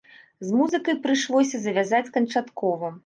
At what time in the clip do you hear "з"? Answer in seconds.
0.45-0.53